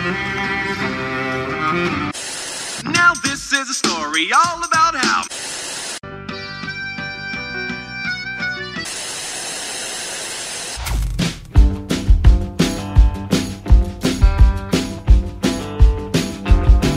[0.00, 0.08] Now
[3.22, 5.24] this is a story all about how.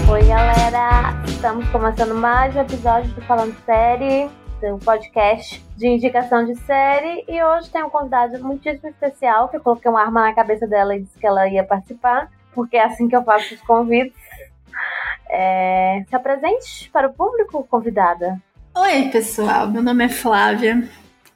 [0.10, 1.22] Oi, galera!
[1.28, 4.30] Estamos começando mais um episódio do Falando Série,
[4.62, 7.26] do podcast de indicação de série.
[7.28, 10.96] E hoje tem um convidado muitíssimo especial, que eu coloquei uma arma na cabeça dela
[10.96, 14.18] e disse que ela ia participar, porque é assim que eu faço os convites.
[15.30, 16.04] É...
[16.08, 18.42] Se apresente para o público, convidada.
[18.76, 19.68] Oi, pessoal.
[19.68, 20.88] Meu nome é Flávia.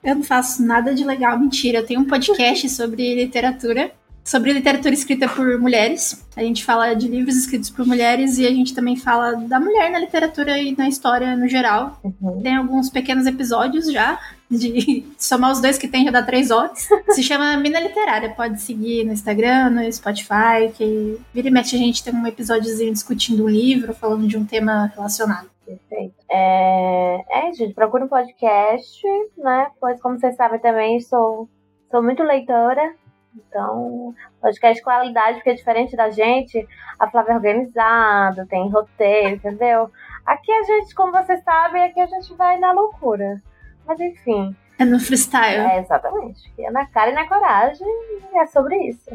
[0.03, 1.79] Eu não faço nada de legal, mentira.
[1.79, 3.91] Eu tenho um podcast sobre literatura
[4.27, 6.27] sobre literatura escrita por mulheres.
[6.35, 9.89] A gente fala de livros escritos por mulheres e a gente também fala da mulher
[9.89, 11.97] na literatura e na história no geral.
[12.03, 12.41] Uhum.
[12.41, 14.19] Tem alguns pequenos episódios já,
[14.51, 16.89] de somar os dois que tem já dá três horas.
[17.11, 18.29] Se chama Mina Literária.
[18.29, 22.91] Pode seguir no Instagram, no Spotify, que vira e mexe a gente tem um episódiozinho
[22.91, 25.49] discutindo um livro, falando de um tema relacionado.
[25.65, 26.15] Perfeito.
[26.29, 27.23] É...
[27.31, 29.01] é, gente, procura um podcast,
[29.37, 29.67] né?
[29.79, 31.47] Pois, como vocês sabem também, sou,
[31.89, 32.93] sou muito leitora.
[33.37, 36.67] Então, podcast de qualidade, porque é diferente da gente,
[36.99, 39.91] a Flávia é organizada, tem roteiro, entendeu?
[40.25, 43.41] Aqui a gente, como vocês sabem, aqui a gente vai na loucura.
[43.85, 44.55] Mas enfim.
[44.79, 45.71] É no freestyle.
[45.71, 46.51] É, exatamente.
[46.59, 47.87] É na cara e na coragem,
[48.33, 49.09] e é sobre isso.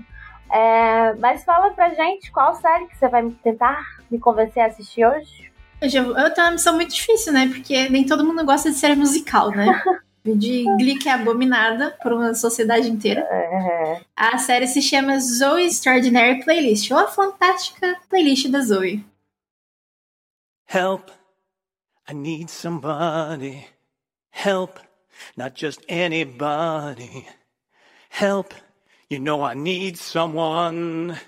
[0.50, 5.04] É, mas fala pra gente qual série que você vai tentar me convencer a assistir
[5.04, 5.50] hoje.
[5.80, 5.90] Eu
[6.32, 7.48] tenho uma missão muito difícil, né?
[7.48, 9.82] Porque nem todo mundo gosta de série musical, né?
[10.24, 13.26] De Glee que é abominada por uma sociedade inteira.
[13.28, 19.04] É, A série se chama Zoe Extraordinary Playlist, ou a fantástica playlist da Zoe.
[20.66, 21.10] Help,
[22.08, 23.66] I need somebody.
[24.30, 24.78] Help,
[25.36, 27.26] not just anybody.
[28.08, 28.54] Help,
[29.10, 31.18] you know I need someone.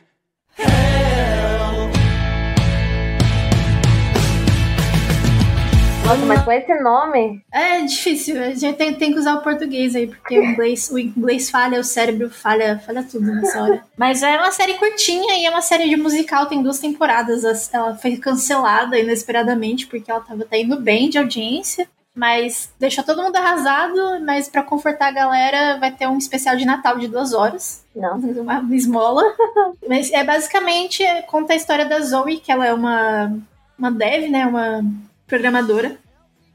[6.04, 9.96] Nossa, mas com esse nome, É difícil, a gente tem, tem que usar o português
[9.96, 13.82] aí, porque o inglês, o inglês falha, o cérebro falha, falha tudo nessa hora.
[13.96, 17.44] Mas é uma série curtinha e é uma série de musical, tem duas temporadas.
[17.44, 21.88] As- Ela foi cancelada inesperadamente, porque ela tava indo bem de audiência.
[22.14, 26.64] Mas deixou todo mundo arrasado, mas pra confortar a galera, vai ter um especial de
[26.64, 27.82] Natal de duas horas.
[27.96, 28.18] não.
[28.18, 29.22] uma esmola.
[29.88, 33.36] Mas é basicamente conta a história da Zoe, que ela é uma,
[33.76, 34.46] uma dev, né?
[34.46, 34.84] Uma
[35.34, 35.98] programadora.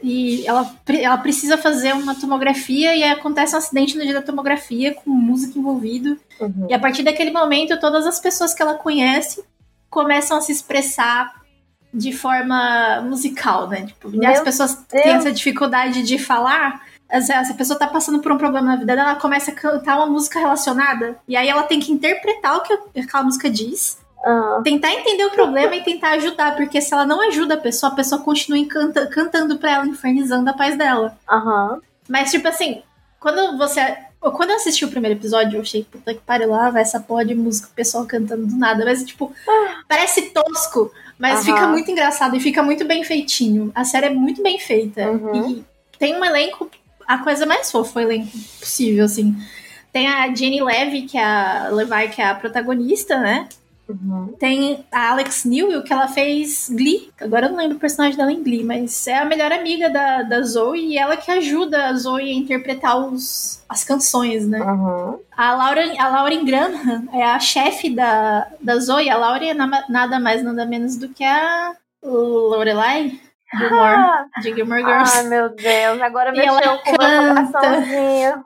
[0.02, 4.94] E ela, ela precisa fazer uma tomografia e acontece um acidente no dia da tomografia
[4.94, 6.18] com música envolvido.
[6.40, 6.68] Uhum.
[6.70, 9.44] E a partir daquele momento, todas as pessoas que ela conhece
[9.90, 11.40] começam a se expressar
[11.94, 13.88] de forma musical, né?
[13.88, 15.04] Tipo, e as pessoas Deus.
[15.04, 16.82] têm essa dificuldade de falar.
[17.10, 19.98] Essa essa pessoa tá passando por um problema na vida dela, ela começa a cantar
[19.98, 21.18] uma música relacionada.
[21.28, 25.32] E aí ela tem que interpretar o que aquela música diz, Ah, tentar entender o
[25.32, 26.56] problema e tentar ajudar.
[26.56, 30.50] Porque se ela não ajuda a pessoa, a pessoa continua encanta- cantando pra ela, infernizando
[30.50, 31.18] a paz dela.
[31.30, 31.80] Aham.
[32.08, 32.82] Mas, tipo assim,
[33.20, 33.98] quando você.
[34.20, 37.24] Quando eu assisti o primeiro episódio, eu achei, puta que pariu lá, vai essa porra
[37.24, 38.84] de música, o pessoal cantando do nada.
[38.84, 39.34] Mas, tipo,
[39.88, 41.44] parece tosco, mas Aham.
[41.46, 43.72] fica muito engraçado e fica muito bem feitinho.
[43.74, 45.10] A série é muito bem feita.
[45.10, 45.50] Uhum.
[45.52, 45.66] E
[45.98, 46.70] tem um elenco,
[47.08, 49.34] a coisa mais fofa, o elenco possível, assim.
[49.94, 53.48] Tem a Jenny Levy, que é a Levi, que é a protagonista, né?
[53.90, 54.36] Uhum.
[54.40, 57.10] Tem a Alex Newell, que ela fez Glee.
[57.20, 60.22] Agora eu não lembro o personagem dela em Glee, mas é a melhor amiga da,
[60.22, 64.60] da Zoe e ela que ajuda a Zoe a interpretar os, as canções, né?
[64.62, 65.20] Uhum.
[65.36, 69.10] A Lauren, a Lauren Graham é a chefe da, da Zoe.
[69.10, 71.74] A Lauren é na- nada mais, nada menos do que a
[72.04, 73.20] Lorelai
[73.58, 75.18] Gilmore, Ah, de Gilmore Girls.
[75.18, 78.44] Ai, meu Deus, agora mexeu com o meu coraçãozinho.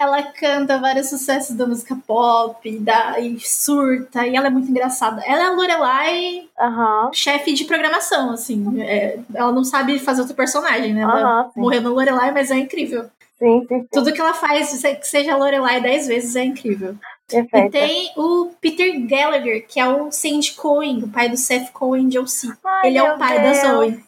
[0.00, 4.70] Ela canta vários sucessos da música pop e, da, e surta, e ela é muito
[4.70, 5.22] engraçada.
[5.26, 7.10] Ela é a Lorelai Aham.
[7.12, 8.80] chefe de programação, assim.
[8.80, 11.02] É, ela não sabe fazer outro personagem, né?
[11.02, 11.60] Ela sim.
[11.60, 13.10] morreu no Lorelai, mas é incrível.
[13.38, 13.88] Sim, sim, sim.
[13.92, 16.96] Tudo que ela faz, que seja Lorelai dez vezes, é incrível.
[17.30, 17.70] E Perfeito.
[17.70, 22.18] tem o Peter Gallagher, que é o Sandy Cohen, o pai do Seth Cohen de
[22.18, 22.54] OC.
[22.84, 23.62] Ele é o pai Deus.
[23.62, 24.04] da Zoe.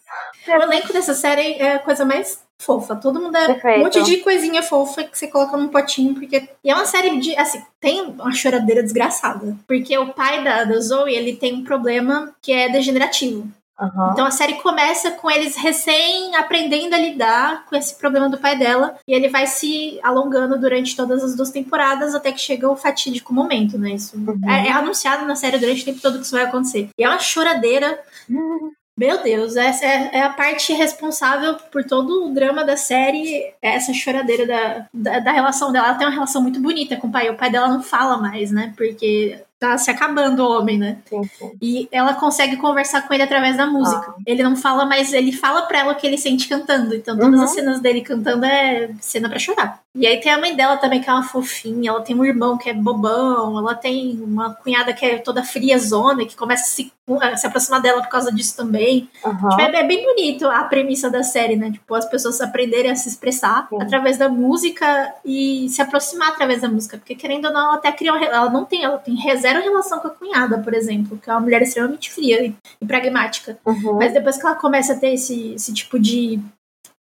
[0.48, 2.96] O elenco dessa série é a coisa mais fofa.
[2.96, 3.80] Todo mundo é Perfeito.
[3.80, 6.48] um monte de coisinha fofa que você coloca num potinho, porque.
[6.62, 7.36] E é uma série de.
[7.36, 9.56] Assim, tem uma choradeira desgraçada.
[9.66, 13.48] Porque o pai da, da Zoe, ele tem um problema que é degenerativo.
[13.78, 14.10] Aham.
[14.12, 18.56] Então a série começa com eles recém aprendendo a lidar com esse problema do pai
[18.56, 18.96] dela.
[19.08, 23.34] E ele vai se alongando durante todas as duas temporadas até que chega o fatídico
[23.34, 23.92] momento, né?
[23.92, 24.16] Isso
[24.46, 26.90] é, é anunciado na série durante o tempo todo que isso vai acontecer.
[26.96, 27.98] E é uma choradeira.
[28.96, 33.74] Meu Deus, essa é, é a parte responsável por todo o drama da série, é
[33.74, 35.88] essa choradeira da, da, da relação dela.
[35.88, 37.30] Ela tem uma relação muito bonita com o pai.
[37.30, 38.74] O pai dela não fala mais, né?
[38.76, 40.98] Porque tá se acabando o homem, né?
[41.08, 41.52] Sim, sim.
[41.62, 44.06] E ela consegue conversar com ele através da música.
[44.08, 44.14] Ah.
[44.26, 46.94] Ele não fala, mas ele fala pra ela o que ele sente cantando.
[46.94, 47.44] Então todas Uhum.
[47.44, 49.80] as cenas dele cantando é cena pra chorar.
[49.94, 51.90] E aí tem a mãe dela também, que é uma fofinha.
[51.90, 53.58] Ela tem um irmão que é bobão.
[53.58, 57.80] Ela tem uma cunhada que é toda friazona, que começa a se, a se aproximar
[57.82, 59.08] dela por causa disso também.
[59.24, 59.48] Aham.
[59.50, 61.70] Tipo, é, é bem bonito a premissa da série, né?
[61.70, 63.82] Tipo, as pessoas aprenderem a se expressar Sim.
[63.82, 66.96] através da música e se aproximar através da música.
[66.96, 69.64] Porque, querendo ou não, ela até cria re- Ela não tem, ela tem re- zero
[69.64, 73.58] relação com a cunhada, por exemplo, que é uma mulher extremamente fria e, e pragmática.
[73.64, 73.94] Uhum.
[73.94, 76.40] Mas depois que ela começa a ter esse, esse tipo de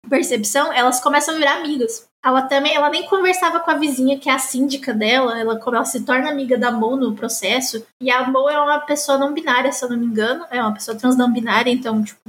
[0.10, 2.08] percepção, elas começam a virar amigas.
[2.24, 5.76] Ela também, ela nem conversava com a vizinha, que é a síndica dela, ela, como
[5.76, 7.86] ela se torna amiga da Mo no processo.
[8.00, 10.74] E a Mo é uma pessoa não binária, se eu não me engano, é uma
[10.74, 12.20] pessoa trans não binária, então, tipo,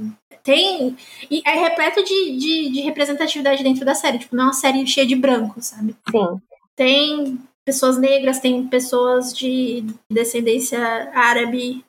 [0.43, 0.95] tem.
[1.29, 4.85] E é repleto de, de, de representatividade dentro da série, tipo, não é uma série
[4.87, 5.95] cheia de branco, sabe?
[6.09, 6.41] Sim.
[6.75, 10.79] Tem pessoas negras, tem pessoas de descendência
[11.13, 11.83] árabe,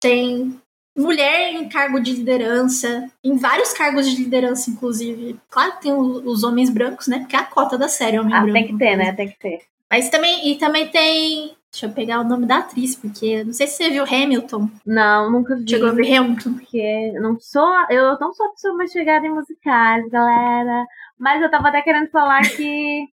[0.00, 0.60] tem
[0.96, 5.38] mulher em cargo de liderança, em vários cargos de liderança, inclusive.
[5.50, 7.20] Claro que tem os homens brancos, né?
[7.20, 8.52] Porque é a cota da série, homem Ah, branco.
[8.54, 9.12] tem que ter, né?
[9.12, 9.60] Tem que ter.
[9.90, 11.54] Mas também, e também tem.
[11.72, 14.68] Deixa eu pegar o nome da atriz, porque não sei se você viu Hamilton.
[14.86, 15.68] Não, nunca vi.
[15.68, 16.52] Chegou a ver Hamilton?
[16.54, 17.68] Porque eu não sou.
[17.90, 20.86] Eu não sou a pessoa mais chegada em musicais, galera.
[21.18, 23.08] Mas eu tava até querendo falar que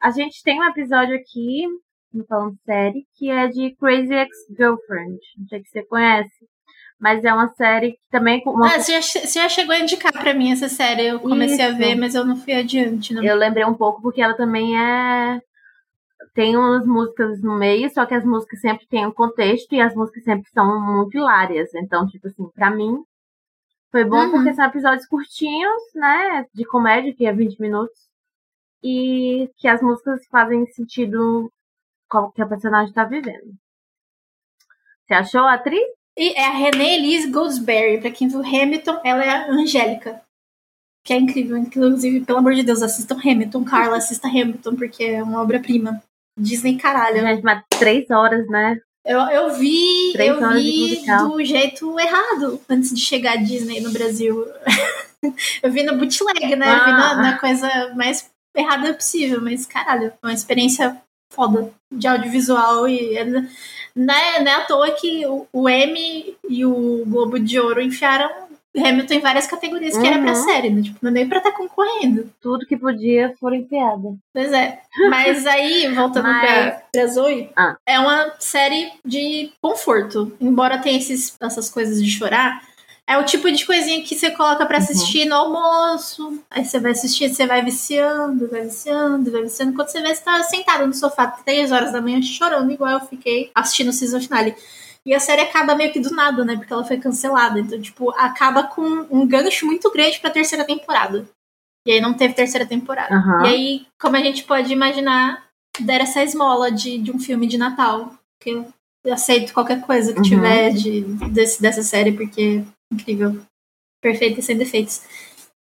[0.00, 1.66] a gente tem um episódio aqui,
[2.12, 5.18] no Falando Série, que é de Crazy Ex-Girlfriend.
[5.38, 6.48] Não sei se você conhece.
[6.98, 8.42] Mas é uma série que também.
[8.44, 8.66] Uma...
[8.74, 11.06] Ah, você já, você já chegou a indicar pra mim essa série.
[11.06, 11.78] Eu comecei a Isso.
[11.78, 13.14] ver, mas eu não fui adiante.
[13.14, 13.24] Não.
[13.24, 15.40] Eu lembrei um pouco porque ela também é.
[16.34, 19.94] Tem umas músicas no meio, só que as músicas sempre têm um contexto e as
[19.94, 21.74] músicas sempre são muito hilárias.
[21.74, 22.98] Então, tipo assim, pra mim,
[23.90, 24.30] foi bom Uhum.
[24.32, 26.44] porque são episódios curtinhos, né?
[26.54, 28.09] De comédia, que é 20 minutos.
[28.82, 31.52] E que as músicas fazem sentido
[32.08, 33.54] com o que a personagem tá vivendo.
[35.06, 35.82] Você achou a atriz?
[36.16, 38.00] E é a Renée Elise Goldsberry.
[38.00, 40.22] Pra quem viu Hamilton, ela é a Angélica.
[41.04, 41.56] Que é incrível.
[41.56, 43.64] Inclusive, pelo amor de Deus, assistam Hamilton.
[43.64, 46.02] Carla, assista Hamilton, porque é uma obra-prima.
[46.38, 47.20] Disney caralho.
[47.20, 48.80] Gente, mas três horas, né?
[49.04, 53.90] Eu, eu vi, Três eu vi do jeito errado antes de chegar a Disney no
[53.92, 54.44] Brasil.
[55.62, 56.66] eu vi no bootleg, né?
[56.70, 57.16] Eu vi na, Ah.
[57.16, 60.96] na coisa mais errada possível, mas caralho, uma experiência
[61.32, 66.36] foda de audiovisual e é- não é, não é à toa que o, o Emmy
[66.48, 68.30] e o Globo de Ouro enfiaram
[68.76, 70.44] Hamilton em várias categorias que era pra Uhum.
[70.44, 70.80] série, né?
[70.82, 72.30] Tipo, não é nem pra estar concorrendo.
[72.40, 74.14] Tudo que podia foram enfiadas.
[74.32, 74.80] Pois é.
[75.08, 77.76] Mas aí, voltando Mas- pra, pra Zoe, Ah.
[77.84, 80.36] é uma série de conforto.
[80.40, 82.62] Embora tenha esses, essas coisas de chorar,
[83.10, 86.38] é o tipo de coisinha que você coloca pra assistir no almoço.
[86.50, 89.74] Aí você vai assistir, você vai viciando, vai viciando, vai viciando.
[89.74, 93.00] Quando você vê, você tá sentado no sofá três horas da manhã chorando, igual eu
[93.00, 94.54] fiquei assistindo o season finale.
[95.04, 96.56] E a série acaba meio que do nada, né?
[96.56, 97.58] Porque ela foi cancelada.
[97.58, 101.26] Então, tipo, acaba com um gancho muito grande pra terceira temporada.
[101.86, 103.14] E aí não teve terceira temporada.
[103.14, 103.46] Aham.
[103.46, 105.42] E aí, como a gente pode imaginar,
[105.80, 108.12] deram essa esmola de, de um filme de Natal.
[108.42, 110.24] Que eu aceito qualquer coisa que Uhum.
[110.24, 113.40] tiver de, desse, dessa série, porque incrível.
[114.00, 115.02] Perfeita e sem defeitos.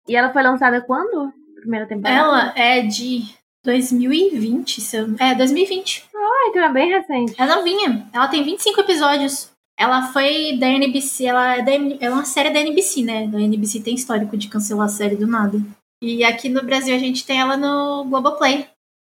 [0.08, 1.32] E ela foi lançada quando?
[1.60, 2.18] Primeira temporada?
[2.18, 3.22] Ela é de
[3.64, 5.16] 2020, se eu...
[5.18, 6.08] É, 2020.
[6.14, 7.34] Ah, então é bem recente.
[7.38, 8.08] Ela novinha.
[8.12, 9.50] Ela tem 25 episódios.
[9.78, 13.24] Ela foi da NBC, ela é, da, é uma série da NBC, né?
[13.24, 15.58] A NBC tem histórico de cancelar a série do nada.
[16.00, 18.68] E aqui no Brasil a gente tem ela no Globoplay.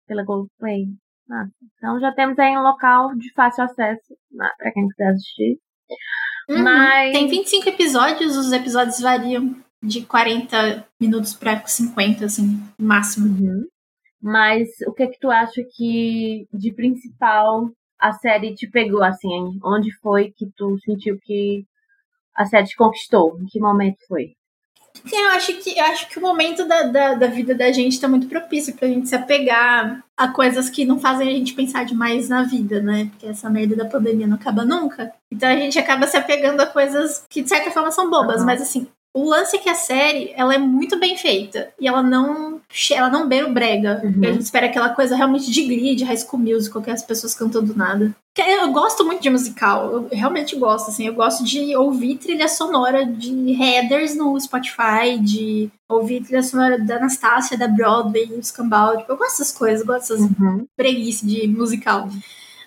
[0.06, 0.86] Pela Globoplay.
[1.30, 1.46] Ah,
[1.78, 4.16] então já temos aí um local de fácil acesso
[4.58, 5.58] pra quem quiser assistir.
[6.48, 6.62] Uhum.
[6.62, 13.26] Mas- Tem 25 episódios, os episódios variam de 40 minutos pra 50, assim, no máximo.
[13.26, 13.64] Uhum.
[14.22, 17.68] Mas o que que tu acha que de principal
[18.00, 19.58] a série te pegou, assim?
[19.62, 21.64] Onde foi que tu sentiu que
[22.34, 23.38] a série te conquistou?
[23.40, 24.32] Em que momento foi?
[25.12, 28.08] Eu acho que, eu acho que o momento da, da, da vida da gente tá
[28.08, 32.28] muito propício pra gente se apegar a coisas que não fazem a gente pensar demais
[32.28, 33.06] na vida, né?
[33.10, 35.12] Porque essa merda da pandemia não acaba nunca.
[35.30, 38.46] Então a gente acaba se apegando a coisas que de certa forma são bobas, Aham.
[38.46, 42.02] mas assim, o lance é que a série, ela é muito bem feita e ela
[42.02, 44.00] não, ela não beira o brega.
[44.02, 44.20] Uhum.
[44.24, 47.62] A gente espera aquela coisa realmente de de high school musical, que as pessoas cantam
[47.62, 48.14] do nada.
[48.34, 52.48] Que Eu gosto muito de musical, eu realmente gosto, assim, eu gosto de ouvir trilha
[52.48, 58.96] sonora de headers no Spotify, de ouvir trilha sonora da Anastácia, da Broadway, o Scambau,
[58.98, 60.66] tipo, eu gosto dessas coisas, eu gosto dessas Uhum.
[60.76, 62.08] preguiça de musical.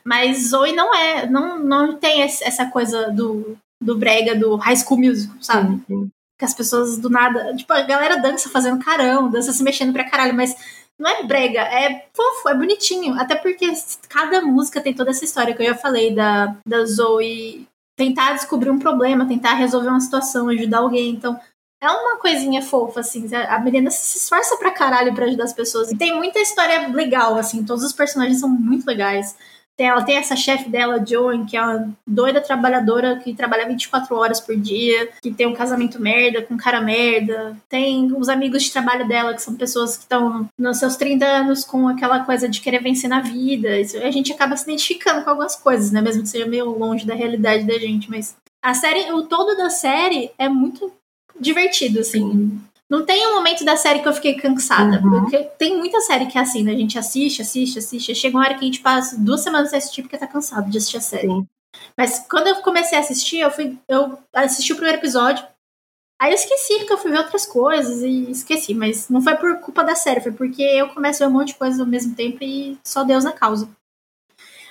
[0.05, 4.97] Mas Zoe não é, não, não tem essa coisa do, do brega, do high school
[4.97, 5.81] musical, sabe?
[5.85, 6.09] Sim.
[6.37, 7.55] Que as pessoas do nada.
[7.55, 10.55] Tipo, a galera dança fazendo carão, dança se mexendo pra caralho, mas
[10.99, 13.19] não é brega, é fofo, é bonitinho.
[13.19, 13.71] Até porque
[14.09, 17.67] cada música tem toda essa história que eu já falei da, da Zoe
[17.97, 21.09] tentar descobrir um problema, tentar resolver uma situação, ajudar alguém.
[21.09, 21.39] Então,
[21.81, 23.27] é uma coisinha fofa, assim.
[23.35, 25.91] A menina se esforça pra caralho pra ajudar as pessoas.
[25.91, 27.63] E tem muita história legal, assim.
[27.63, 29.35] Todos os personagens são muito legais.
[29.77, 34.15] Tem, ela tem essa chefe dela, Joan, que é uma doida trabalhadora que trabalha 24
[34.15, 37.55] horas por dia, que tem um casamento merda, com cara merda.
[37.69, 41.63] Tem os amigos de trabalho dela, que são pessoas que estão nos seus 30 anos
[41.63, 43.79] com aquela coisa de querer vencer na vida.
[43.79, 46.01] Isso, a gente acaba se identificando com algumas coisas, né?
[46.01, 49.69] Mesmo que seja meio longe da realidade da gente, mas a série, o todo da
[49.69, 50.91] série é muito
[51.39, 52.59] divertido, assim.
[52.89, 55.01] Não tem um momento da série que eu fiquei cansada.
[55.03, 55.21] Uhum.
[55.21, 56.71] Porque tem muita série que é assim, né?
[56.71, 58.15] A gente assiste, assiste, assiste.
[58.15, 60.77] Chega uma hora que a gente passa duas semanas sem assistir porque tá cansado de
[60.77, 61.27] assistir a série.
[61.27, 61.47] Sim.
[61.97, 63.77] Mas quando eu comecei a assistir, eu fui.
[63.87, 65.45] Eu assisti o primeiro episódio.
[66.19, 68.73] Aí eu esqueci, porque eu fui ver outras coisas e esqueci.
[68.73, 71.49] Mas não foi por culpa da série, foi porque eu começo a ver um monte
[71.49, 73.69] de coisa ao mesmo tempo e só Deus na causa.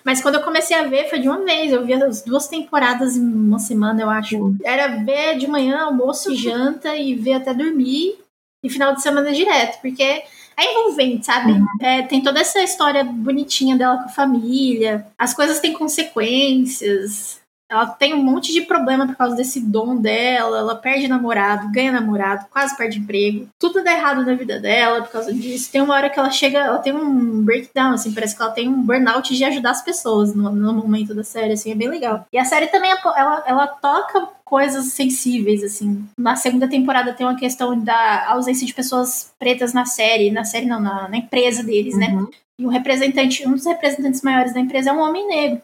[0.06, 1.72] Mas quando eu comecei a ver, foi de uma vez.
[1.72, 4.54] Eu vi as duas temporadas em uma semana, eu acho.
[4.62, 8.16] Era ver de manhã, almoço e janta, e ver até dormir.
[8.62, 11.50] E final de semana direto, porque é envolvente, sabe?
[11.50, 11.66] Uhum.
[11.80, 15.04] É, tem toda essa história bonitinha dela com a família.
[15.18, 17.40] As coisas têm consequências.
[17.68, 20.58] Ela tem um monte de problema por causa desse dom dela.
[20.58, 23.48] Ela perde namorado, ganha namorado, quase perde emprego.
[23.58, 25.70] Tudo dá errado na vida dela por causa disso.
[25.70, 28.68] Tem uma hora que ela chega, ela tem um breakdown, assim, parece que ela tem
[28.68, 32.24] um burnout de ajudar as pessoas no, no momento da série, assim, é bem legal.
[32.32, 36.04] E a série também, ela, ela toca coisas sensíveis, assim.
[36.16, 40.66] Na segunda temporada tem uma questão da ausência de pessoas pretas na série, na série
[40.66, 42.08] não, na, na empresa deles, né?
[42.08, 42.22] uhum.
[42.22, 42.26] né?
[42.58, 45.60] E um representante, um dos representantes maiores da empresa é um homem negro.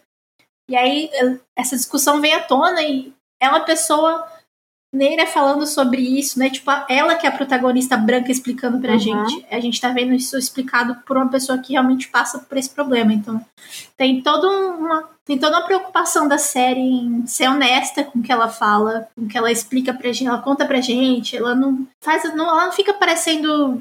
[0.71, 1.11] E aí
[1.57, 4.26] essa discussão vem à tona e é uma pessoa
[4.92, 6.50] negra falando sobre isso, né?
[6.50, 8.99] Tipo, ela que é a protagonista branca explicando pra uhum.
[8.99, 9.47] gente.
[9.50, 13.12] A gente tá vendo isso explicado por uma pessoa que realmente passa por esse problema.
[13.12, 13.45] Então,
[13.97, 18.33] tem toda uma tem toda uma preocupação da série em ser honesta com o que
[18.33, 21.87] ela fala, com o que ela explica pra gente, ela conta pra gente, ela não
[22.00, 23.81] faz, não, ela não fica parecendo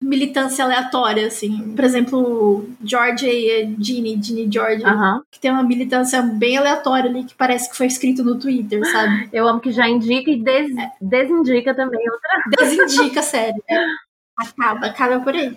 [0.00, 1.74] militância aleatória, assim.
[1.74, 4.84] Por exemplo, George e Ginny, Ginny George,
[5.30, 9.28] que tem uma militância bem aleatória ali, que parece que foi escrito no Twitter, sabe?
[9.32, 10.92] Eu amo que já indica e des é.
[11.00, 12.66] desindica também outra.
[12.66, 13.62] Desindica, sério.
[14.36, 15.56] Acaba, acaba por aí.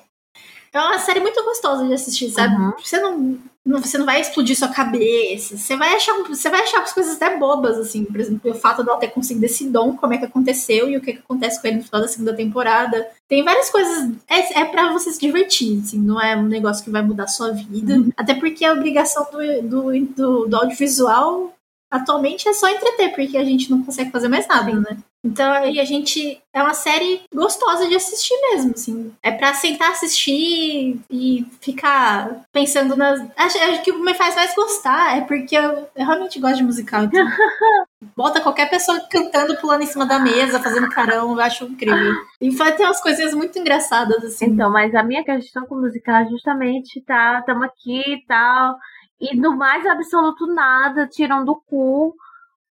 [0.73, 2.55] É uma série muito gostosa de assistir, sabe?
[2.55, 2.73] Uhum.
[2.77, 5.57] Você não você não vai explodir sua cabeça.
[5.57, 8.05] Você vai achar, você vai achar as coisas até bobas, assim.
[8.05, 11.01] Por exemplo, o fato dela ter conseguido esse dom, como é que aconteceu e o
[11.01, 13.07] que, que acontece com ele no final da segunda temporada.
[13.27, 14.11] Tem várias coisas.
[14.29, 15.99] É, é para você se divertir, assim.
[15.99, 17.95] Não é um negócio que vai mudar a sua vida.
[17.95, 18.11] Uhum.
[18.15, 21.53] Até porque a obrigação do, do, do, do audiovisual
[21.89, 24.97] atualmente é só entreter, porque a gente não consegue fazer mais nada, né?
[25.23, 26.41] Então aí a gente.
[26.53, 29.13] É uma série gostosa de assistir mesmo, assim.
[29.21, 33.19] É pra sentar assistir e ficar pensando nas.
[33.35, 36.57] Acho, acho que o que me faz mais gostar é porque eu, eu realmente gosto
[36.57, 37.03] de musical.
[37.03, 37.25] Então.
[38.15, 42.13] Bota qualquer pessoa cantando, pulando em cima da mesa, fazendo carão, eu acho incrível.
[42.39, 44.45] E tem umas coisinhas muito engraçadas, assim.
[44.45, 48.77] Então, mas a minha questão com musical é justamente tá, tamo aqui e tal
[49.19, 52.15] e no mais absoluto nada, tiram do cu,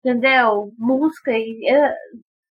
[0.00, 0.72] entendeu?
[0.78, 1.64] Música e.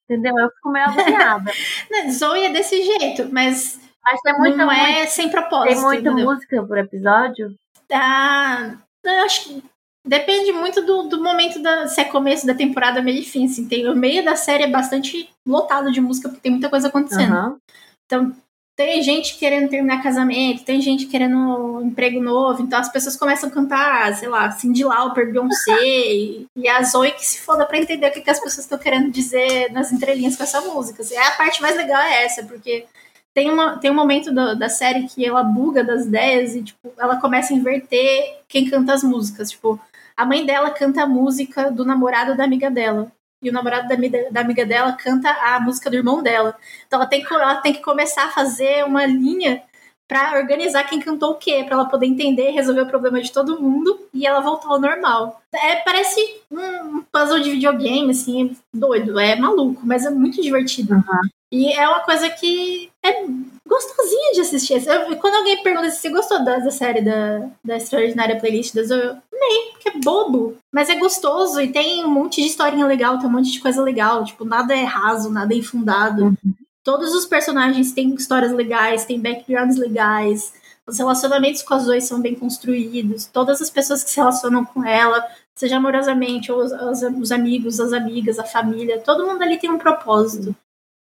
[0.10, 0.38] Entendeu?
[0.40, 1.52] Eu fico meio agoniada.
[2.12, 3.80] Zoe é desse jeito, mas.
[4.04, 5.74] Mas tem muita não é sem propósito.
[5.74, 6.26] Tem muita entendeu?
[6.26, 7.54] música por episódio?
[7.92, 9.64] Ah, eu acho que
[10.06, 11.88] depende muito do, do momento da.
[11.88, 13.46] Se é começo da temporada, meio e fim.
[13.46, 16.88] Assim, tem, o meio da série é bastante lotado de música, porque tem muita coisa
[16.88, 17.36] acontecendo.
[17.36, 17.58] Uhum.
[18.06, 18.36] Então,
[18.78, 23.50] tem gente querendo terminar casamento, tem gente querendo um emprego novo, então as pessoas começam
[23.50, 27.80] a cantar, sei lá, Cindy Lauper, Beyoncé, e, e a Zoe que se foda pra
[27.80, 31.02] entender o que, que as pessoas estão querendo dizer nas entrelinhas com essa música.
[31.02, 32.86] Assim, a parte mais legal é essa, porque
[33.34, 36.94] tem, uma, tem um momento do, da série que ela buga das ideias e, tipo,
[37.00, 39.50] ela começa a inverter quem canta as músicas.
[39.50, 39.80] Tipo,
[40.16, 43.96] a mãe dela canta a música do namorado da amiga dela e o namorado da,
[44.32, 46.56] da, amiga dela canta a música do irmão dela.
[46.88, 49.64] Então ela tem que, ela tem que começar a fazer uma linha
[50.08, 53.62] para organizar quem cantou o quê, para ela poder entender, resolver o problema de todo
[53.62, 55.42] mundo e ela voltar ao normal.
[55.54, 60.96] É, parece um puzzle de videogame, assim, é doido, é maluco, mas é muito divertido.
[60.96, 61.30] Uhum.
[61.52, 63.26] E é uma coisa que é
[63.68, 64.86] gostosinha de assistir.
[64.86, 68.90] Eu, quando alguém pergunta se você gostou da, da série da, da Extraordinária Playlist das
[68.90, 70.58] eu nem, porque é bobo.
[70.74, 73.82] Mas é gostoso e tem um monte de historinha legal, tem um monte de coisa
[73.82, 74.24] legal.
[74.24, 76.26] Tipo, nada é raso, nada é infundado.
[76.26, 76.54] Uhum.
[76.84, 80.54] Todos os personagens têm histórias legais, têm backgrounds legais.
[80.88, 83.26] Os relacionamentos com as duas são bem construídos.
[83.26, 85.22] Todas as pessoas que se relacionam com ela,
[85.54, 89.70] seja amorosamente, ou os, os, os amigos, as amigas, a família, todo mundo ali tem
[89.70, 90.56] um propósito.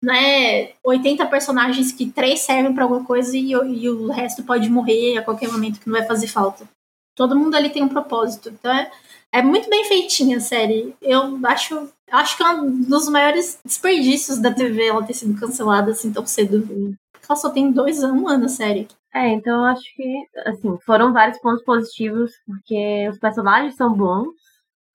[0.03, 4.71] não é 80 personagens que três servem para alguma coisa e, e, o resto pode
[4.71, 6.67] morrer a qualquer momento que não vai fazer falta.
[7.15, 8.49] Todo mundo ali tem um propósito.
[8.51, 8.91] Então é,
[9.33, 10.95] é muito bem feitinha a série.
[11.01, 15.93] Eu acho, acho que é um dos maiores desperdícios da TV ela ter sido cancelada
[15.93, 16.97] assim tão cedo.
[17.29, 18.89] Ela só tem dois um ano a série.
[19.15, 24.35] É, então eu acho que, assim, foram vários pontos positivos, porque os personagens são bons,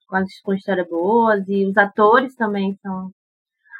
[0.07, 3.11] com, com histórias boas, e os atores também são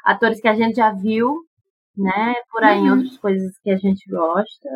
[0.02, 1.44] atores que a gente já viu,
[1.96, 2.86] né, por aí uhum.
[2.86, 4.68] em outras coisas que a gente gosta.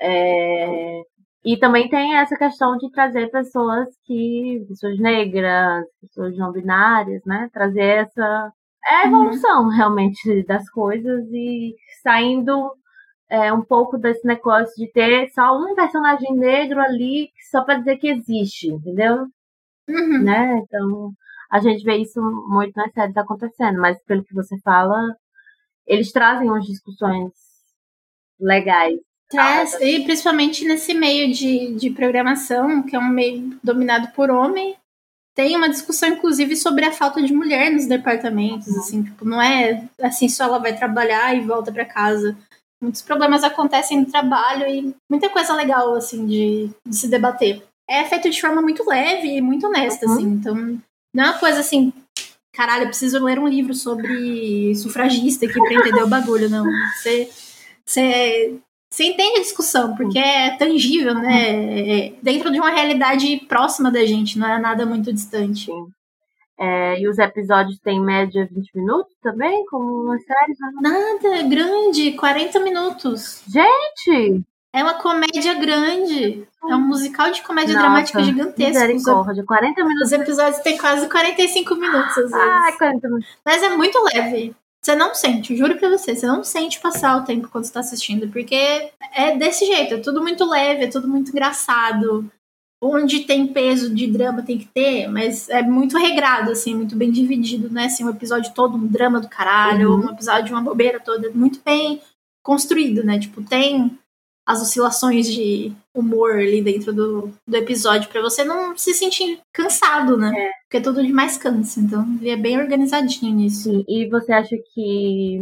[0.00, 1.02] É,
[1.44, 4.64] e também tem essa questão de trazer pessoas que.
[4.68, 7.48] pessoas negras, pessoas não binárias, né?
[7.52, 8.52] Trazer essa.
[8.84, 9.68] É a evolução uhum.
[9.68, 12.72] realmente das coisas e saindo
[13.28, 17.96] é, um pouco desse negócio de ter só um personagem negro ali só para dizer
[17.96, 19.26] que existe, entendeu?
[19.88, 20.22] Uhum.
[20.22, 20.58] Né?
[20.58, 21.12] Então,
[21.50, 24.98] a gente vê isso muito nas séries acontecendo, mas pelo que você fala,
[25.86, 27.32] eles trazem umas discussões
[28.40, 28.98] legais
[29.32, 34.76] Traz, e principalmente nesse meio de, de programação, que é um meio dominado por homem,
[35.34, 39.88] tem uma discussão, inclusive, sobre a falta de mulher nos departamentos, assim, tipo, não é
[40.00, 42.36] assim, só ela vai trabalhar e volta para casa.
[42.82, 47.62] Muitos problemas acontecem no trabalho e muita coisa legal, assim, de, de se debater.
[47.88, 50.12] É feito de forma muito leve e muito honesta, uhum.
[50.12, 50.54] assim, então
[51.14, 51.92] não é uma coisa assim,
[52.54, 56.66] caralho, eu preciso ler um livro sobre sufragista aqui pra entender o bagulho, não.
[56.94, 57.30] Você,
[57.86, 58.58] você
[58.92, 62.08] você entende a discussão, porque é tangível, né?
[62.08, 65.70] É dentro de uma realidade próxima da gente, não é nada muito distante.
[66.60, 70.54] É, e os episódios têm média 20 minutos também, como uma série?
[70.82, 73.42] Nada, é grande, 40 minutos.
[73.48, 74.44] Gente!
[74.74, 76.46] É uma comédia grande.
[76.68, 78.72] É um musical de comédia Nossa, dramática gigantesco.
[78.72, 80.06] Misericórdia, 40 minutos.
[80.06, 82.34] Os episódios têm quase 45 minutos, às vezes.
[82.34, 83.28] Ai, 40 minutos.
[83.44, 84.54] Mas é muito leve.
[84.84, 87.80] Você não sente, juro pra você, você não sente passar o tempo quando você tá
[87.80, 92.28] assistindo, porque é desse jeito, é tudo muito leve, é tudo muito engraçado.
[92.84, 97.12] Onde tem peso de drama tem que ter, mas é muito regrado, assim, muito bem
[97.12, 97.84] dividido, né?
[97.84, 100.06] Assim, um episódio todo um drama do caralho, uhum.
[100.06, 102.02] um episódio de uma bobeira toda, muito bem
[102.42, 103.20] construído, né?
[103.20, 103.96] Tipo, tem
[104.44, 110.16] as oscilações de humor ali dentro do, do episódio para você não se sentir cansado,
[110.16, 110.32] né?
[110.36, 110.50] É.
[110.62, 111.80] Porque é tudo demais cansa.
[111.80, 113.70] Então, ele é bem organizadinho nisso.
[113.70, 113.84] Sim.
[113.88, 115.40] E você acha que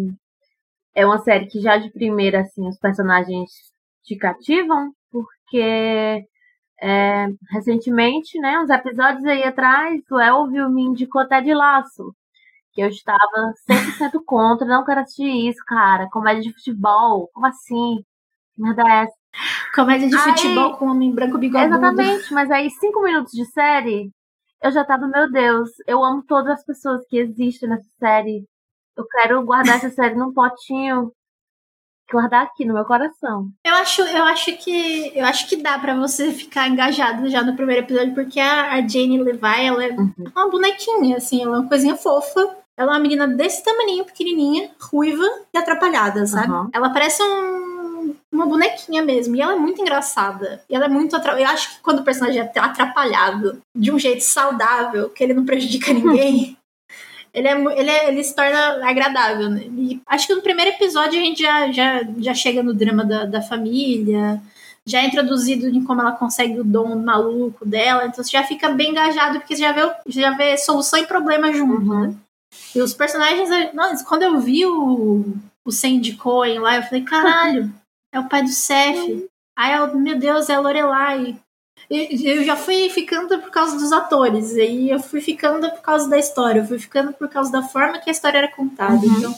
[0.94, 3.50] é uma série que já de primeira, assim, os personagens
[4.04, 4.92] te cativam?
[5.10, 6.24] Porque
[6.82, 12.14] é, recentemente, né, uns episódios aí atrás, o Elvio me indicou até de laço.
[12.72, 13.18] Que eu estava
[13.68, 16.08] 100% contra, não quero assistir isso, cara.
[16.10, 18.04] Comédia de futebol, como assim?
[18.56, 19.14] Merda é essa?
[19.74, 21.74] Comédia de aí, futebol com homem branco bigodudo.
[21.74, 24.10] Exatamente, mas aí cinco minutos de série,
[24.62, 28.44] eu já tava, meu Deus, eu amo todas as pessoas que existem nessa série.
[28.96, 31.12] Eu quero guardar essa série num potinho
[32.10, 33.48] guardar aqui no meu coração.
[33.64, 37.54] Eu acho, eu acho que eu acho que dá para você ficar engajado já no
[37.54, 40.12] primeiro episódio porque a, a Jane Levi, ela é uhum.
[40.34, 42.56] uma bonequinha assim, ela é uma coisinha fofa.
[42.76, 46.50] Ela é uma menina desse tamaninho, pequenininha, ruiva e atrapalhada, sabe?
[46.50, 46.70] Uhum.
[46.72, 47.59] Ela parece um
[48.32, 49.34] uma bonequinha mesmo.
[49.34, 50.62] E ela é muito engraçada.
[50.68, 51.16] E ela é muito.
[51.16, 51.40] Atra...
[51.40, 55.44] Eu acho que quando o personagem é atrapalhado de um jeito saudável, que ele não
[55.44, 56.56] prejudica ninguém.
[57.32, 59.62] ele, é, ele, é, ele se torna agradável, né?
[59.64, 63.24] E acho que no primeiro episódio a gente já, já, já chega no drama da,
[63.24, 64.40] da família,
[64.86, 68.70] já é introduzido em como ela consegue o dom maluco dela, então você já fica
[68.70, 72.08] bem engajado, porque você já vê, já vê solução e problema junto, uhum.
[72.08, 72.14] né?
[72.74, 73.48] E os personagens.
[73.72, 75.24] Nossa, quando eu vi o,
[75.64, 77.72] o Sandy Cohen lá, eu falei, caralho,
[78.12, 79.28] é o pai do Seth.
[79.56, 81.38] Aí eu, meu Deus, é a Lorelai.
[81.88, 86.18] Eu já fui ficando por causa dos atores, aí eu fui ficando por causa da
[86.18, 88.94] história, eu fui ficando por causa da forma que a história era contada.
[88.94, 89.18] Uhum.
[89.18, 89.34] Então,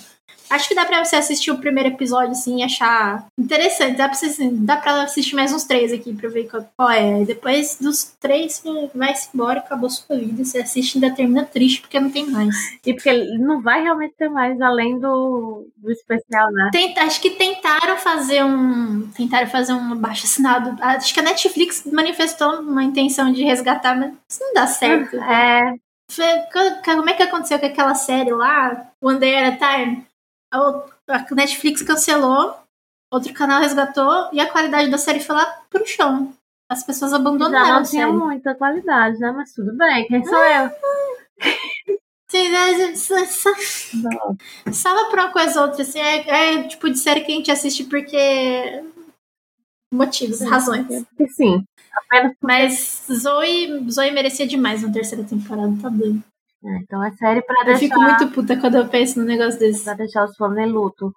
[0.52, 3.96] Acho que dá pra você assistir o primeiro episódio, assim, e achar interessante.
[3.96, 7.22] Dá pra, você, assim, dá pra assistir mais uns três aqui pra ver qual, é.
[7.22, 10.44] E depois dos três, você vai-se embora, acabou sua vida.
[10.44, 12.54] Você assiste e ainda termina triste porque não tem mais.
[12.84, 16.70] E porque não vai realmente ter mais, além do, do especial, né?
[16.98, 19.08] Acho que tentaram fazer um.
[19.16, 20.76] Tentaram fazer um baixo assinado.
[20.82, 25.16] Acho que a Netflix manifestou uma intenção de resgatar, mas isso não dá certo.
[25.16, 25.74] É.
[26.84, 30.11] Como é que aconteceu com aquela série lá, One Day at a Time?
[30.52, 32.54] A Netflix cancelou,
[33.10, 36.32] outro canal resgatou e a qualidade da série foi lá pro chão.
[36.68, 39.30] As pessoas abandonaram Já não tinha muita qualidade, né?
[39.30, 40.70] Mas tudo bem, quem sou ah, eu?
[44.72, 47.50] Salva pra uma coisa ou outra, assim, é, é tipo de série que a gente
[47.50, 48.82] assiste porque.
[49.92, 50.86] motivos, razões.
[51.28, 51.62] Sim.
[52.40, 56.22] Mas Zoe, Zoe merecia demais na terceira temporada, tá doido.
[56.64, 59.58] É, então é série pra Eu deixar, fico muito puta quando eu penso num negócio
[59.58, 59.82] desse.
[59.84, 61.12] pra deixar os fãs em luto.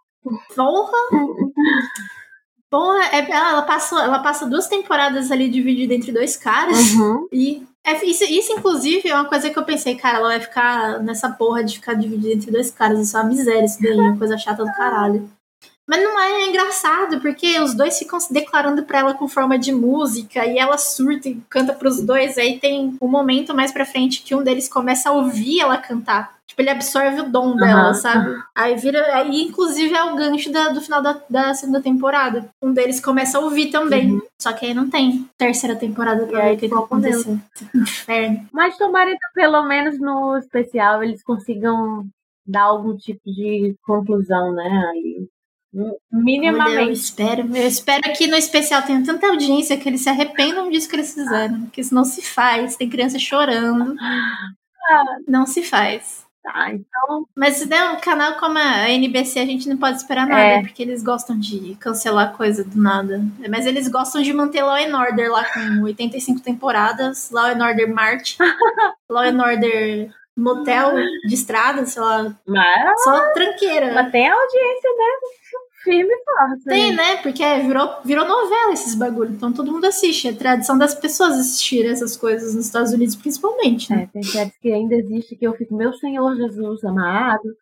[0.55, 0.97] Porra!
[2.69, 6.77] Porra, é- ela, passa, ela passa duas temporadas ali dividida entre dois caras.
[6.93, 7.27] Uhum.
[7.31, 10.99] E é- isso, isso, inclusive, é uma coisa que eu pensei, cara, ela vai ficar
[11.01, 12.99] nessa porra de ficar dividida entre dois caras.
[12.99, 15.29] Isso é uma miséria, isso daí, é uma coisa chata do caralho.
[15.87, 19.71] Mas não é, engraçado, porque os dois ficam se declarando pra ela com forma de
[19.71, 22.37] música, e ela surta e canta pros dois.
[22.39, 26.33] Aí tem um momento mais pra frente que um deles começa a ouvir ela cantar.
[26.47, 27.93] Tipo, ele absorve o dom dela, Aham.
[27.95, 28.35] sabe?
[28.55, 29.15] Aí vira.
[29.15, 32.47] Aí, inclusive, é o gancho da- do final da, da segunda temporada.
[32.61, 34.21] Um deles começa a ouvir também.
[34.41, 36.45] Só que aí não tem terceira temporada pra Uhum.
[36.45, 36.83] Ver o que, Deus.
[36.83, 37.39] aconteceu.
[37.75, 38.47] Inferno.
[38.53, 42.05] Mas tomara que pelo menos no especial eles consigam
[42.45, 44.69] dar algum tipo de conclusão, né?
[45.77, 46.93] Aí, Eu minimamente.
[46.93, 47.41] espero.
[47.55, 51.13] Eu espero que no especial tenha tanta audiência que eles se arrependam disso que eles
[51.13, 51.61] fizeram.
[51.61, 52.75] Porque isso não se faz.
[52.75, 53.95] Tem criança chorando.
[55.27, 56.23] Não se faz.
[56.43, 57.25] Tá, então.
[57.35, 60.61] Mas se der um canal como a NBC, a gente não pode esperar nada, É.
[60.61, 63.19] porque eles gostam de cancelar coisa do nada.
[63.49, 67.91] Mas eles gostam de manter Law and Order lá com 85 temporadas, Law and Order
[67.91, 68.37] Marte,
[69.09, 70.93] Law and Order Motel
[71.27, 73.91] de estrada, sei lá, Mas, só tranqueira.
[73.95, 75.05] mas tem audiência, né?
[75.85, 76.63] Firme e forte.
[76.65, 77.17] Tem, né?
[77.17, 79.31] Porque é, virou, virou novela esses bagulho.
[79.31, 80.27] Então todo mundo assiste.
[80.27, 84.03] É tradição das pessoas assistirem essas coisas nos Estados Unidos, principalmente, né?
[84.03, 87.55] É, tem séries que ainda existe que eu fico, meu Senhor Jesus amado.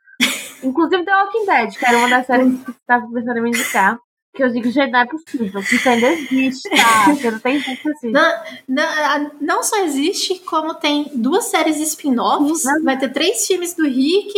[0.63, 3.49] Inclusive The Walking Dead, que era uma das séries que você estava começando a me
[3.49, 3.99] indicar.
[4.35, 7.15] Que eu digo, gente, não é possível, que isso ainda existe, tá?
[7.15, 8.09] Que não tem assim.
[8.09, 13.83] Não, não, não só existe, como tem duas séries spin-offs, vai ter três filmes do
[13.83, 14.33] Rick,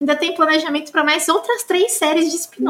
[0.00, 2.66] ainda tem planejamento para mais outras três séries de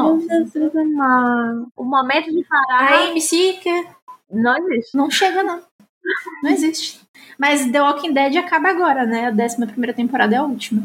[0.79, 1.67] amado.
[1.75, 3.87] O momento de parar A AMC que
[4.29, 4.97] não existe.
[4.97, 5.61] não chega, não.
[6.43, 7.01] Não existe.
[7.37, 9.27] Mas The Walking Dead acaba agora, né?
[9.27, 10.83] A décima primeira temporada é a última.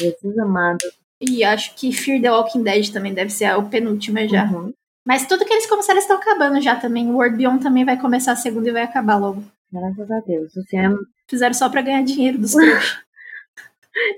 [0.00, 0.84] Jesus amado.
[1.20, 4.44] E acho que Fear the Walking Dead também deve ser a penúltima já.
[4.44, 4.72] Uhum.
[5.06, 7.08] Mas tudo que eles começaram estão acabando já também.
[7.08, 9.42] O World Beyond também vai começar a segunda e vai acabar logo.
[9.72, 10.54] Graças a Deus.
[10.54, 10.98] O cinema...
[11.26, 12.98] Fizeram só pra ganhar dinheiro dos trouxas.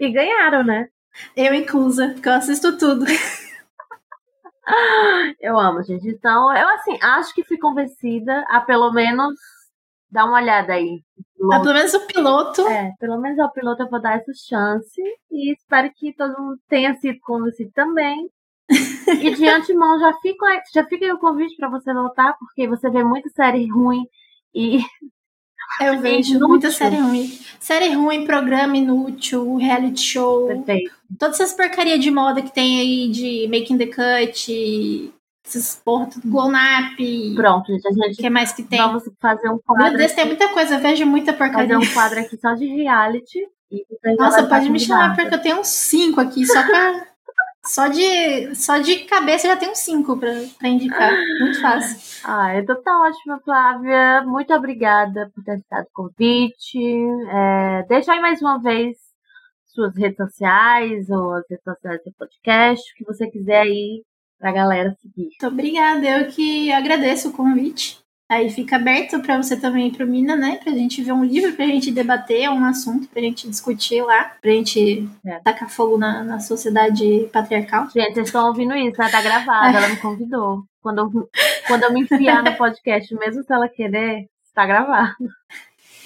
[0.01, 0.89] E ganharam, né?
[1.37, 3.05] Eu inclusa, porque eu assisto tudo.
[5.41, 6.09] Eu amo, gente.
[6.09, 9.35] Então, eu assim, acho que fui convencida a pelo menos
[10.11, 11.03] dar uma olhada aí.
[11.53, 12.67] Ah, pelo menos o piloto.
[12.69, 15.01] É, pelo menos ao piloto eu vou dar essa chance.
[15.31, 18.29] E espero que todo mundo tenha sido convencido também.
[18.71, 22.91] e de antemão já fica, já fica aí o convite pra você voltar, porque você
[22.91, 24.05] vê muita série ruim
[24.55, 24.81] e
[25.81, 26.49] Eu vejo Inútil.
[26.49, 27.39] muita série ruim.
[27.59, 30.47] Série ruim, programa inútil, reality show.
[30.47, 30.93] perfeito.
[31.19, 35.13] Todas essas porcaria de moda que tem aí de Making the Cut,
[35.47, 36.99] esses porra, tudo Glow Nap.
[36.99, 37.87] O Pronto, gente.
[37.89, 38.79] A gente que mais que tem?
[38.79, 39.99] vamos fazer um Meu quadro.
[39.99, 40.75] Deus, tem muita coisa.
[40.77, 41.79] Eu vejo muita fazer porcaria.
[41.79, 43.39] um quadro aqui só de reality.
[44.19, 47.07] Nossa, pode me chamar, porque eu tenho uns cinco aqui, só pra.
[47.65, 51.13] Só de, só de cabeça já tenho cinco pra, pra indicar.
[51.41, 52.21] Muito fácil.
[52.25, 54.23] Ah, então tá ótimo, Flávia.
[54.23, 56.79] Muito obrigada por ter aceitado o convite.
[57.31, 58.97] É, deixa aí mais uma vez
[59.67, 64.03] suas redes sociais ou as redes sociais do podcast, o que você quiser aí
[64.39, 65.29] pra galera seguir.
[65.29, 68.01] Muito obrigada, eu que agradeço o convite.
[68.31, 70.61] Aí fica aberto pra você também ir pro Mina, né?
[70.63, 74.53] Pra gente ver um livro, pra gente debater um assunto, pra gente discutir lá, pra
[74.53, 75.41] gente É.
[75.41, 77.89] tacar fogo na, na sociedade patriarcal.
[77.91, 79.09] Gente, vocês estão ouvindo isso, né?
[79.11, 80.63] Tá gravado, ela me convidou.
[80.81, 81.29] Quando eu,
[81.67, 85.15] quando eu me enfiar no podcast, mesmo se ela querer, tá gravado.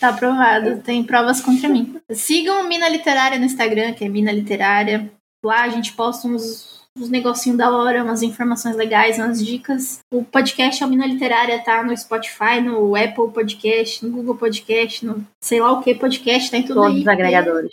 [0.00, 1.96] Tá aprovado, tem provas contra mim.
[2.10, 5.10] Sigam Mina Literária no Instagram, que é Mina Literária.
[5.44, 9.98] Lá a gente posta uns, uns negocinhos da hora, umas informações legais, umas dicas.
[10.12, 15.04] O podcast é o Mina Literária, tá no Spotify, no Apple Podcast, no Google Podcast,
[15.04, 17.00] no sei lá o que podcast, tá em tudo Todos aí.
[17.02, 17.72] os agregadores.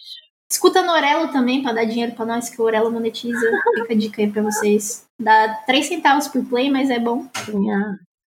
[0.51, 3.39] Escuta no Orelo também, pra dar dinheiro pra nós, que o Orelo monetiza.
[3.75, 5.05] Fica a dica aí pra vocês.
[5.21, 7.25] Dá 3 centavos por play, mas é bom.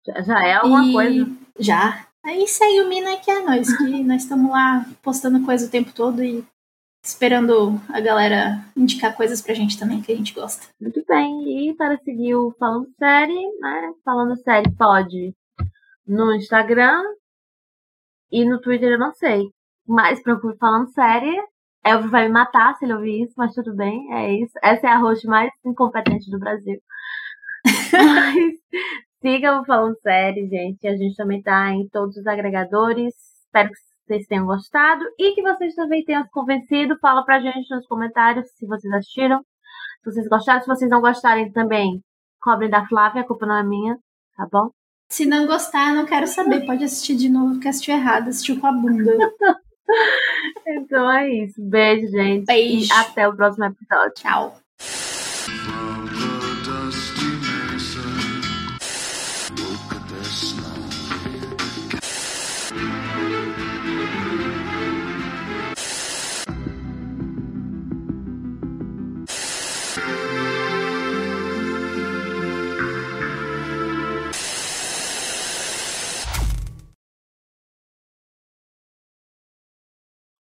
[0.07, 1.31] Já, já é alguma E coisa.
[1.59, 2.07] Já.
[2.27, 5.91] Aí segue o Mina que é nós, que nós estamos lá postando coisa o tempo
[5.95, 6.45] todo e
[7.03, 10.67] esperando a galera indicar coisas pra gente também que a gente gosta.
[10.81, 11.69] Muito bem.
[11.71, 13.93] E para seguir o Falando Série, né?
[14.05, 15.35] Falando Série pode
[16.07, 17.03] no Instagram
[18.31, 19.49] e no Twitter eu não sei.
[19.87, 21.35] Mas procure Falando Série.
[21.85, 24.53] Elvio vai me matar se ele ouvir isso, mas tudo bem, é isso.
[24.63, 26.79] Essa é a host mais incompetente do Brasil.
[27.93, 28.55] mas
[29.23, 30.87] sigam o Falando Série, gente.
[30.87, 33.15] A gente também tá em todos os agregadores.
[33.47, 36.99] Espero que vocês tenham gostado e que vocês também tenham se convencido.
[36.99, 39.39] Fala pra gente nos comentários se vocês assistiram.
[40.03, 42.03] Se vocês gostaram, se vocês não gostarem também,
[42.41, 43.97] cobrem da Flávia, a culpa não é minha,
[44.37, 44.71] tá bom?
[45.09, 46.67] Se não gostar, não quero saber.
[46.67, 49.13] Pode assistir de novo, porque assistiu errado, assistiu com a bunda.
[50.69, 51.61] Então é isso.
[51.61, 52.47] Beijo, gente.
[52.47, 52.87] Beijo.
[52.87, 54.15] E até o próximo episódio.
[54.15, 55.90] Tchau.